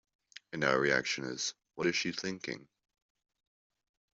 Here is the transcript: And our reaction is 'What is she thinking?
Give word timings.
And 0.51 0.63
our 0.63 0.79
reaction 0.79 1.25
is 1.25 1.53
'What 1.75 1.85
is 1.85 1.95
she 1.95 2.11
thinking? 2.11 2.67